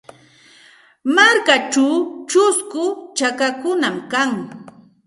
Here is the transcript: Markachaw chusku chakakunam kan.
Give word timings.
Markachaw 1.15 1.93
chusku 2.29 2.83
chakakunam 3.17 3.95
kan. 4.11 4.31